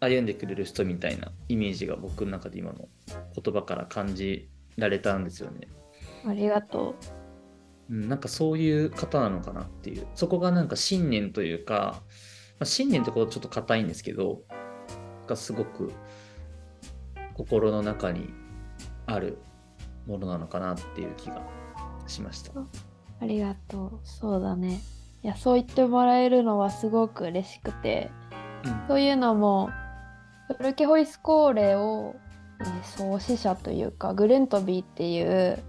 [0.00, 2.88] 歩んでくれる人みたいなイメージが僕の中で今の
[3.34, 5.68] 言葉から感じられたんですよね。
[6.26, 7.25] ありがとう。
[7.90, 10.06] うん、なんかそういう方なのかなっていう。
[10.14, 12.02] そこがなんか信念というか、
[12.58, 14.42] まあ、信念ってことはちょっと硬いんですけど
[15.26, 15.92] がすごく
[17.34, 18.30] 心の中に
[19.06, 19.38] ある
[20.06, 21.42] ものなのかなっていう気が
[22.06, 22.52] しました。
[23.20, 24.00] ありがとう。
[24.04, 24.80] そうだね。
[25.22, 28.10] いやそう言ってもらえるのはすごく嬉しくて、
[28.64, 29.70] うん、そういうのも
[30.56, 32.14] フルケホイスコーレを、
[32.60, 35.62] えー、創始者というかグレントビーっていう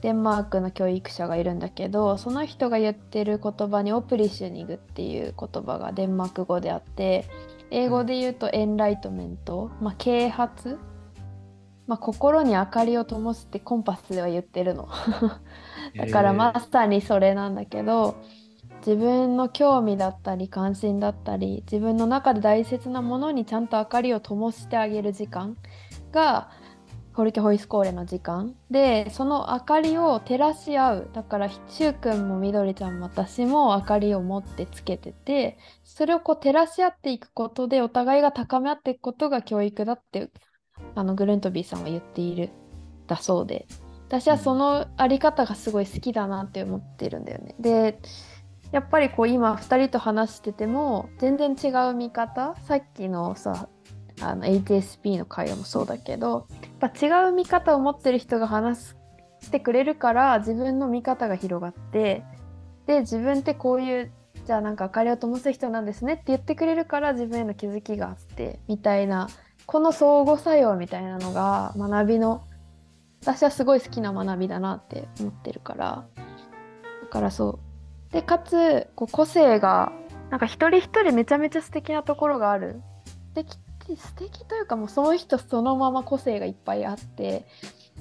[0.00, 7.24] デンマークの教育者がいるんだけどその人が言ってる言葉にオプリシュニグっていう言葉がデンマーク語であって
[7.70, 10.78] 英語で言うとエンライトメント、まあ、啓発、
[11.86, 14.88] まあ、心に明かりを灯すってコンパスでは言ってるの。
[15.96, 18.16] だからマスターにそれなんだけど
[18.86, 25.56] 自分の興味だったり関心だったり自分の中で大切なものにちゃんと明かりを灯してあげる時間
[26.12, 26.50] が
[27.18, 28.54] フォルケホイスコーレの時間。
[28.70, 31.10] でその明かりを照らし合う。
[31.12, 40.30] だからしゅうくんもみどりちゃんも私も明かりを持ってつけててそれをこう照らし合っていくことでお互いが高め合っていくことが教育だって
[40.94, 42.50] あのグルントビーさんは言っている
[43.08, 43.66] だそうで。
[44.06, 47.56] 私はそのあり方がすごい好きだなって思ってるんだよね。
[47.58, 47.98] で
[48.70, 52.54] やっぱりこう今2人と話してても全然違う見方。
[52.62, 53.68] さっきのさ
[54.20, 56.46] あの HSP の会話もそうだけど
[56.80, 58.94] やっぱ違う見方を持ってる人が話
[59.40, 62.24] してくれるから自分の見方が広がって
[62.86, 64.12] で自分ってこういう
[64.46, 69.28] じゃあなんか明かりを灯す人なんですねって言ってくれるから自分への気づきがあってみたいな
[69.66, 72.42] この相互作用みたいなのが学びの
[73.20, 76.06] 私はすごい好きな学びだなって思ってるから
[77.02, 77.58] だからそ
[78.10, 78.12] う。
[78.12, 79.92] でかつこう個性が
[80.30, 82.80] なんか一人一人めちゃめちゃ素敵なところがある。
[83.34, 83.44] 素
[83.88, 87.46] 敵素敵というかもうその人そのまま個性がいっぱいあって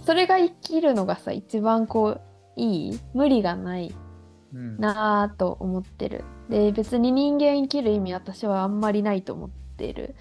[0.06, 2.22] それが生きるのがさ一番こう
[2.56, 3.94] いい無理がない
[4.54, 10.16] なぁと思ってる、うん、で別に人間生きる意味私はあんまりないと思ってる。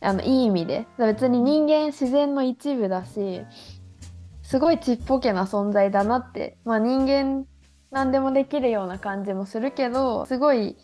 [0.00, 0.86] あのいい意味で。
[0.96, 3.42] 別に人間自然の一部だし
[4.42, 6.56] すごいちっぽけな存在だなって。
[6.64, 7.46] まあ人間
[7.90, 10.76] 何でもできるような感じもするけどすごい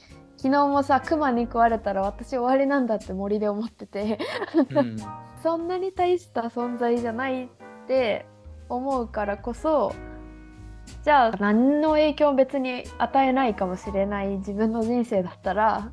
[0.44, 4.18] 昨日もさクマに食われたら私終わりなんだって森で思ってて。
[4.74, 4.96] うん、
[5.42, 7.48] そんなに大した存在じゃないっ
[7.88, 8.26] て
[8.68, 9.94] 思うからこそ
[11.02, 15.92] じゃあ何の影響も別に与えないかもしれない自分の人生だったら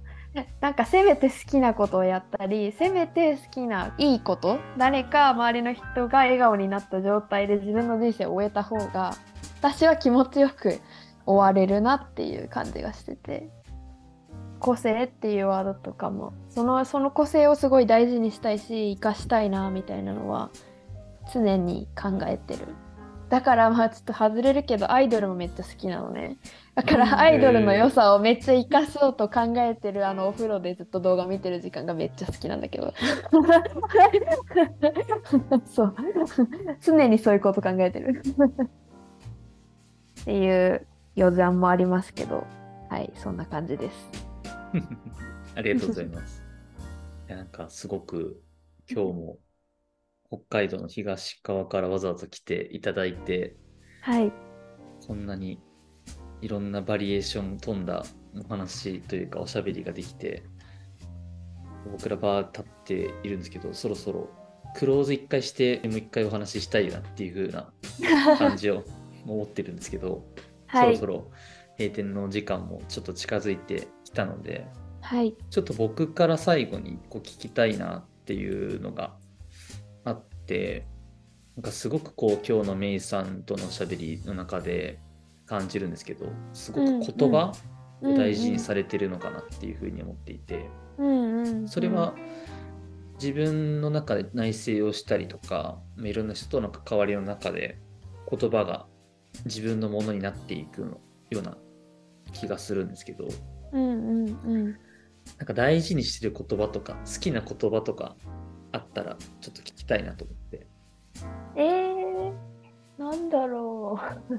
[0.60, 9.14] なんかせめて好きなことをやったりせめて好きないいこと誰か周りの人が笑顔になった状態で自分の人生を終えた方が
[9.60, 10.80] 私は気持ちよく
[11.26, 13.50] 終われるなっていう感じがしてて
[14.62, 20.52] 個性っていうワードとかもそのその個性をすごい大事にしたいし生かしたいなみたいなのは
[21.34, 22.68] 常に考えてる。
[23.30, 26.38] だからまあちょっと外れるけどアイドルもめっちゃ好きなのね。
[26.76, 32.94] だからアイドルの良さをめっちゃ生かそうと考えてるあのお風呂でずっと動画見てる時間がめっちゃ好きなんだけど。
[35.66, 35.96] そう。
[36.82, 38.22] 常にそういうこと考えてる。
[40.22, 40.86] っていう
[41.18, 42.46] 余談もありますけど。
[42.92, 44.31] はいそんな感じです
[45.56, 46.44] ありがとうございます。
[47.28, 48.42] いやなんかすごく
[48.90, 49.40] 今日も
[50.30, 53.56] 北海道の東側からわざわざ来ていただいて、
[54.02, 54.32] はい、
[55.06, 55.60] こんなに
[56.42, 58.06] いろんなバリエーション飛んだ
[58.40, 60.44] お話というかおしゃべりができて
[61.92, 64.30] 僕らバー立っているんですけどそろそろ
[64.76, 68.84] クローズ1回してもう1回お話ししたいなっていう風な感じを
[69.28, 70.26] 思ってるんですけど、
[70.68, 71.32] はい、そろそろ
[71.78, 74.68] 閉店の時間もちょっと近づいてきたので、
[75.02, 79.16] はい、ちょっと僕から最後にこう聞きたいなっていうのが
[80.04, 80.86] あって
[81.56, 85.00] なんかすごくこう今日のメイさんとのしゃべりの中で
[85.46, 87.54] 感じるんですけどすごく言葉
[88.02, 90.70] を大事にされてるのかなっていうふうに思っていて、
[91.68, 92.16] それは
[93.22, 97.78] 自分の中で内省をしたりとかいろんな人との関わりの中で
[98.30, 98.88] 言葉が
[99.46, 100.98] 自分のものになっていく
[101.30, 101.58] ような
[102.34, 103.28] 気がするんですけど、
[103.72, 108.16] うんうんうん、なんか大事にしてる言葉とか好きな言葉とか
[108.72, 110.68] あったらちょっと聞きたいなと思って。
[111.56, 112.34] えー、
[112.98, 114.34] なんだろう。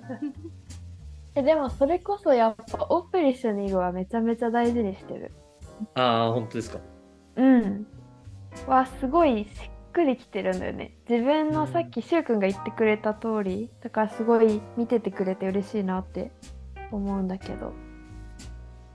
[1.35, 5.33] えでもそれこそやっぱオプリスニングはめちゃめちゃ大事にしてる。
[5.95, 6.79] ああ本当ですか。
[7.37, 7.87] うん。
[8.67, 10.95] はすごいしっくりきてるんだよね。
[11.09, 16.33] 自分のさっきしゅうくんが言ってくれた通りだからすごい見ててくれて嬉しいなって
[16.91, 17.73] 思うんだけど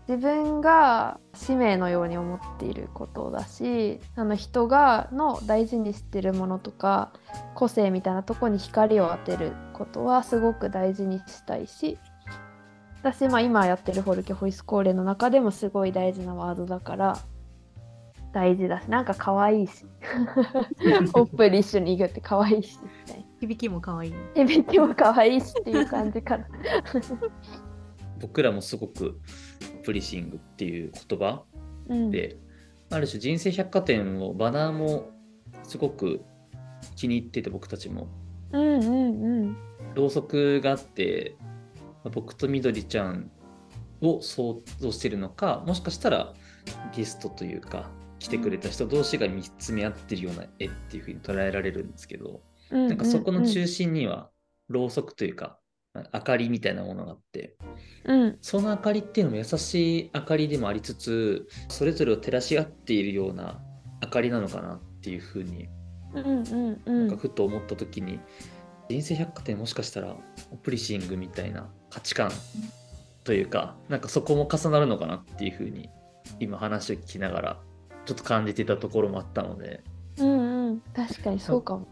[0.08, 7.12] 自分が使命のように思っていることだしあの人がの大事にしてるものとか
[7.56, 11.98] 個性みたいなとこに光を当てることはすごく大事にしたいし
[13.02, 17.20] 私、まあ、今やってるフォルケホイスコーレの中でもすごい大事なワードだから
[18.34, 19.86] 大事だしなんか可愛いし
[21.14, 22.80] オップリッシュに行くって可愛いし
[23.40, 24.14] 響きも可愛い。
[24.36, 26.48] 響きも可愛いしっていう感じかな。
[28.20, 29.20] 僕らもすごく
[29.88, 31.44] プリシングっていう言葉
[32.12, 32.36] で、
[32.90, 35.12] うん、ある種人生百貨店をバナーも
[35.64, 36.20] すごく
[36.98, 38.10] 気に入ってて僕たちも。
[38.52, 39.58] うんうんうん、
[39.96, 41.38] ろうそくがあって
[42.12, 43.32] 僕とみどりちゃん
[44.02, 46.34] を想像してるのかもしかしたら
[46.96, 54.30] ゲストというか来てくれた人同士が見つめ合ってるような絵っていうふうに捉えられるんですけど、うんうんうん、なんかそこの中心には
[54.70, 55.60] ろうそくというか
[56.14, 57.56] 明かりみたいなものがあって、
[58.06, 63.60] うん、その明かりっていうのも優しい明かりでもありつつそれぞれを照らし合っているような
[64.02, 65.68] 明かりなのかなっていうふうに
[66.14, 68.20] うんふと思った時に
[68.90, 70.16] 人生百貨店もしかしたら
[70.64, 72.32] プリシングみたいな価値観
[73.24, 75.90] というかなんかそこも重なるのかなっていうふうに
[76.40, 77.60] 今話を聞きながら
[78.06, 79.84] ちょっと感じていたところもあったので。
[80.18, 80.82] うんうん。
[80.96, 81.88] 確かにそうかも。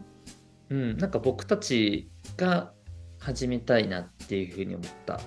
[0.70, 0.96] うん。
[0.96, 2.72] なんか僕たちが
[3.18, 5.20] 始めたいなっていうふうに思った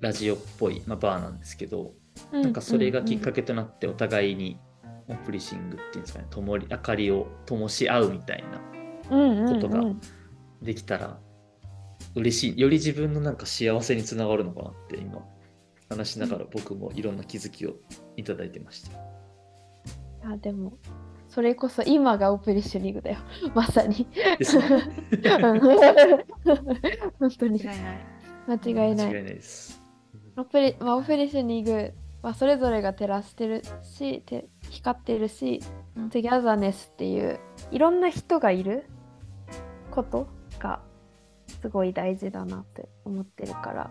[0.00, 1.92] ラジオっぽい、まあ、バーなんですけど、
[2.32, 4.58] うん、なんかそれがきっかけとなってお互いに
[5.08, 9.82] オプリシングっていうんですかねともり明かりを灯し合うみたいなことが
[10.62, 11.18] できたら
[12.14, 15.24] 嬉しいより自分のなんか幸せにつながるのかなって今
[15.88, 17.76] 話しながら僕もいろんな気づきを
[18.16, 18.98] いただいてました。
[20.24, 20.76] あでも
[21.28, 23.18] それこそ今がオプリショニングだよ
[23.54, 24.06] まさに。
[27.18, 27.98] 本当に間違いない。
[28.46, 29.06] 間違いない。
[29.06, 29.82] 間違いないです。
[30.36, 34.24] オプリ,、まあ、オプリショニングはそれぞれが照らしてるし
[34.70, 35.60] 光ってるし、
[35.96, 37.38] うん、 togetherness っていう
[37.70, 38.84] いろんな人がいる
[39.90, 40.80] ことが
[41.60, 43.90] すごい大事だなって思ってるから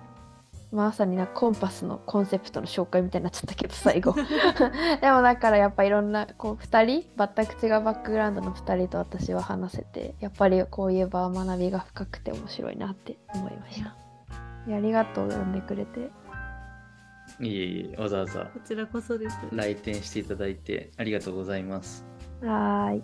[0.71, 4.13] まさになコンパスのコンセプトの紹介みたいになっちゃったけど最後。
[5.01, 13.95] でもだからやっぱいろんなこう2人全く違うバックグラウンドの2人と私は話せてやっぱりこういう場は学びが深くて面白いなって思いました。
[14.69, 16.11] ありがとう呼んでくれて。
[17.39, 19.37] いえいえわざわざこちらこそです。
[19.51, 22.05] 来店していただいてありがとうございます。
[22.41, 23.03] はい。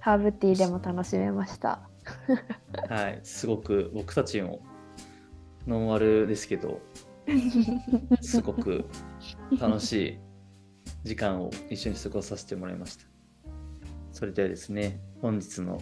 [0.00, 1.80] ハーブティーでも楽しめました。
[2.88, 3.20] はい。
[3.22, 4.60] すごく僕たちも
[5.68, 6.80] ノンアルですけど
[8.22, 8.86] すごく
[9.60, 10.18] 楽しい
[11.04, 13.04] 時間を一緒に過ごさせてもらいました。
[14.12, 15.80] それではですね本日の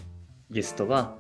[0.51, 1.17] ゲストは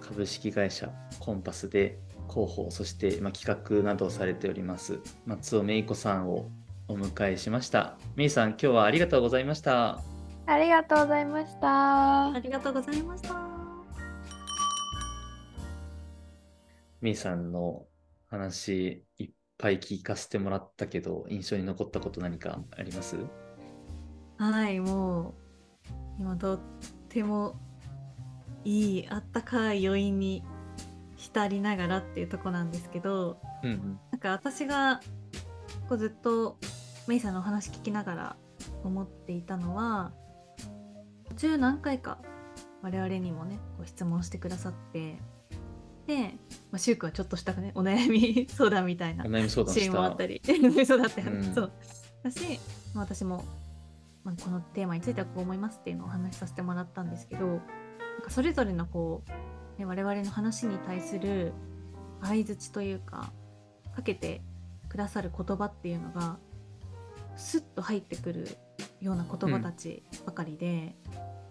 [0.00, 1.98] 株式会社コンパスで
[2.28, 6.50] 広報そして、ま企画などをされております松尾芽衣子さんを
[6.88, 7.96] お迎えしました。
[8.14, 10.00] 芽衣さん今日はありがとうございました。
[10.46, 12.32] ありがとうございました。
[12.32, 13.34] ありがとうございました。
[17.00, 17.84] 芽衣さんの
[18.28, 23.16] 話いっぱい聞かせてもらったけど印象に残ったこと何かあります？
[24.38, 25.34] はいもう
[26.18, 26.60] 今とっ
[27.08, 27.58] ても
[28.64, 30.42] いいあったかい余韻に
[31.16, 35.00] 浸りながらっていうとこなんですけど、うんうん、なんか私が
[35.88, 36.58] こうずっと
[37.06, 38.36] メイさんのお話聞きながら
[38.82, 40.12] 思っていたのは
[41.28, 42.18] 途中何回か
[42.82, 45.16] 我々にもねご質問してくださって
[46.06, 46.34] で、
[46.70, 50.40] まあ、シュークはちょっとしたねお悩み相談みたいなシーンもあったり。
[50.86, 51.72] そうだって、うん、そう。
[52.22, 52.60] だし、
[52.94, 53.44] まあ、私も、
[54.24, 57.58] まあ、このテーマについてはこう思いますっていうのをお話しさせてもらったんですけどなん
[58.22, 59.22] かそれぞれのこ
[59.76, 61.52] う、ね、我々の話に対する
[62.22, 63.30] 相づちというか
[63.94, 64.42] かけて
[64.88, 66.38] くださる言葉っていうのが
[67.36, 68.56] スッと入ってくる
[69.00, 70.96] ような言葉たちばかりで、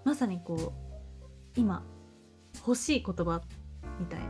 [0.05, 0.73] うん、まさにこ
[1.55, 1.83] う今
[2.59, 3.41] 欲しい言葉
[3.99, 4.25] みたいな。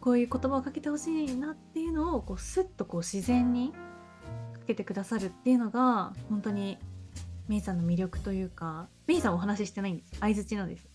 [0.00, 3.78] こういう言葉をかけてほしいなっていうのをこうスッとこう自然にか
[4.66, 6.78] けてくださるっていうのが本当に
[7.48, 10.20] メイさんの魅力というかメイさんお話ししてないんです。
[10.20, 10.86] 相づちなんです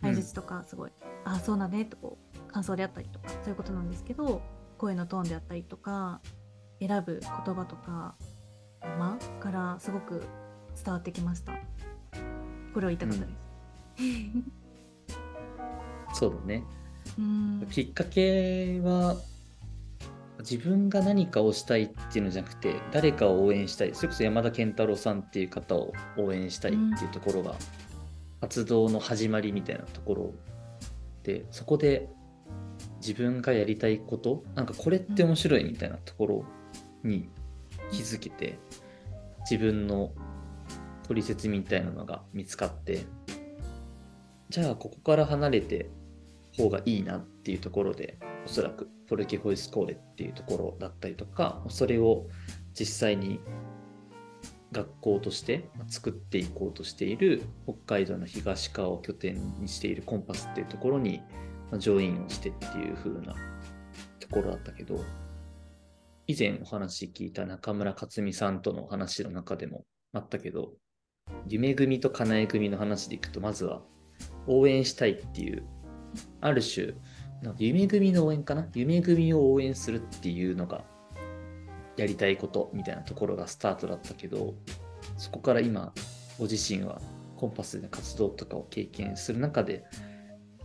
[0.00, 0.92] 相づちとかすごい、う
[1.28, 4.42] ん、ああそうだねとこう感想であったりとかそういうことなんですけど
[4.78, 6.20] 声のトーンであったりとか
[6.78, 8.14] 選ぶ言葉とか
[8.82, 10.24] 間からすごく
[10.82, 11.52] 伝わってきました。
[12.72, 13.50] これを言いたかったです、
[13.98, 14.02] う
[14.38, 14.52] ん、
[16.14, 16.64] そうだね
[17.18, 17.66] うん。
[17.70, 19.16] きっかけは
[20.40, 23.94] 自分が何かをしたいっていうのじゃなくて誰かを応援したい。
[23.94, 27.54] それこそ山田健太郎さんっていう方を応援したいっていうところが、
[28.40, 30.34] 活動の始まりみたいなところ
[31.22, 32.08] でそこで
[33.00, 36.44] 自分がやりたいことなんかこれって面白いみたいなところ
[37.04, 37.28] に
[37.92, 38.58] 気づけて
[39.50, 40.12] 自分の
[41.06, 43.04] 取説みたいなのが見つかって
[44.48, 45.90] じゃあここから離れて
[46.56, 52.26] 方がいいなっていうところでおそらくフォルケホイスコーレっていうところだったりとかそれを
[52.78, 53.40] 実際に
[54.72, 61.22] 学校として作っていこうとしている北海道の東川を拠点にしているコンパスっていうところに
[61.78, 63.34] ジョインをしてっていう風な
[64.20, 65.04] ところだったけど
[66.26, 70.72] 以前お話聞いた中村克美さんとの話の中でもあったけど
[71.48, 73.82] 夢組とかなえ組の話でいくとまずは
[74.46, 75.64] 応援したいっていう
[76.40, 76.94] ある種、
[77.42, 78.66] なんか夢組の応援かな？
[78.74, 80.84] 夢組を応援するっていうのが
[81.96, 84.54] やりたいことみたいなところがスタートだったけど、
[85.16, 85.92] そこから今、
[86.38, 87.00] ご自身は
[87.36, 89.84] コンパスでの活動とかを経験する中で、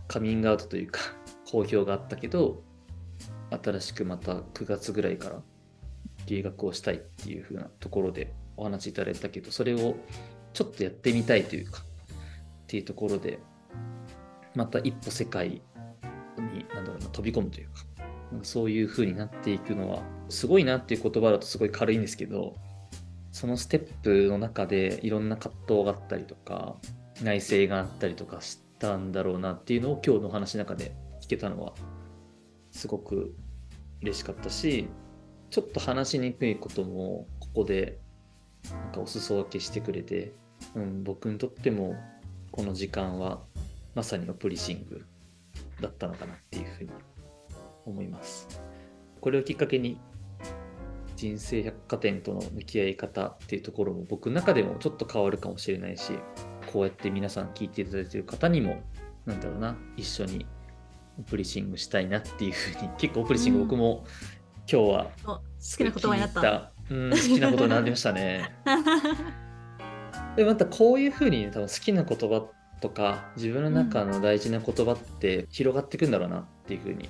[0.08, 1.00] カミングアウトというか、
[1.50, 2.62] 好評があったけど、
[3.50, 5.42] 新しくまた9月ぐらいから
[6.26, 9.96] 留学をしたいっていう風なところでお話しいただいたけど、それを
[10.52, 13.38] ちょっとやってみたいというか、っていうところで
[14.56, 15.60] また一歩世界に
[16.74, 17.84] なんだろうな飛び込むというか
[18.32, 22.56] なんかそういう風になっていくのはすごいなっていう言葉だとすごい軽いんですけど
[23.30, 26.76] そのステップの中でいろんな葛藤があったりとか
[27.22, 31.74] 内省があったりとかしたんだろうなっていうのを今日のお話の中で聞けたのは
[32.70, 33.34] すごく
[34.02, 34.88] 嬉しかったし
[35.50, 37.98] ちょっと話しにくいこともここで
[38.70, 40.32] なんかお裾分けしてくれて、
[40.74, 41.94] うん、僕にとっても
[42.50, 43.42] この時間は
[43.96, 45.06] まさにのプリシング
[45.80, 46.90] だったのかなっていうふうに
[47.86, 48.46] 思います。
[49.22, 49.98] これをきっかけに
[51.16, 56.12] 人生百貨店との向き合い方っていうところも僕の中でもちょっと変わるかもしれないし
[56.70, 58.82] こうやって皆さん聞いていただいてる方にも
[59.24, 60.44] なんだろうな一緒に
[61.18, 64.04] オプリシングしたいなっていうふうに 結構オプリシング僕も
[64.70, 65.40] 今日は好
[65.78, 68.54] きな言葉になった、うん、好きなことになりましたね。
[70.36, 72.46] でまたこういうふうに多分好きな言葉
[72.80, 77.08] とか自分の中の大事な言葉って広がっていくんだろうなっていうふうに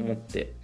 [0.00, 0.54] 思って、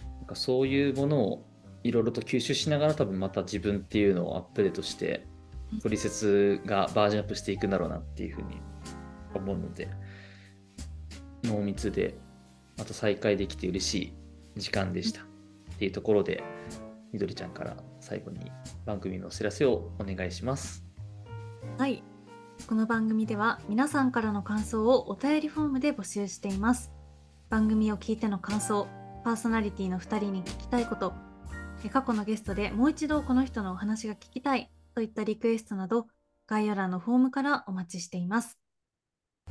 [0.00, 1.46] うん、なんかそういうものを
[1.84, 5.26] いろいろと吸収しながら多分また自分っていうのをアップデートして
[5.82, 8.60] トリセツがバージョンアップしていくんだろうなっていうふうに
[9.34, 9.88] 思うので。
[11.46, 12.14] 濃密で
[12.76, 13.94] また再会できて嬉し
[14.56, 15.22] い時間でした。
[15.22, 16.42] っていうところで
[17.12, 18.50] みどりちゃんから最後に
[18.84, 20.84] 番組のお知らせをお願いします。
[21.78, 22.02] はい
[22.64, 26.90] この番組では皆さんからの感想をお便りフォームで募集しています。
[27.48, 28.88] 番組を聞いての感想
[29.22, 31.12] パーソナリティの2人に聞きたいこと
[31.92, 36.06] 過去のゲストでもう一度この人のお話が聞きたいといったリクエストなど
[36.48, 38.58] 概要欄のフォームからお待ちしています。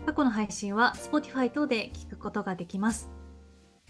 [0.05, 3.09] 過去の配信は Spotify 等で聞くことができます。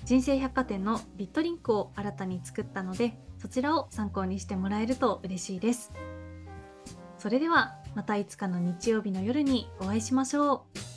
[0.03, 5.91] 人生百貨店のビットリンクを新たに作ったのでそちらを参考にしてもらえると嬉しいです。
[7.17, 10.94] それではまたいつかの日曜日の夜にお会いしましょう。